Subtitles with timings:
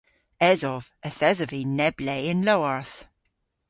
[0.51, 0.83] Esov.
[1.07, 2.95] Yth esov vy neb le y'n lowarth.